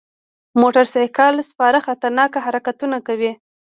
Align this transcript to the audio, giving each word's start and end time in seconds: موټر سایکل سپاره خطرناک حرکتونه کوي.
موټر 0.61 0.85
سایکل 0.93 1.35
سپاره 1.51 1.79
خطرناک 1.87 2.31
حرکتونه 2.45 2.97
کوي. 3.07 3.31